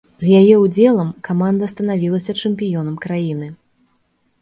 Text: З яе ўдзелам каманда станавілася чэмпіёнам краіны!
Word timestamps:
З 0.23 0.29
яе 0.39 0.55
ўдзелам 0.61 1.11
каманда 1.27 1.69
станавілася 1.73 2.37
чэмпіёнам 2.47 2.99
краіны! 3.07 3.47